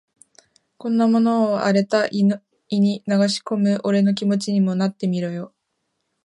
[0.79, 2.39] こんなものを荒れた胃に
[2.71, 2.79] 流
[3.29, 5.53] し込む俺の気持ちにもなってみろよ。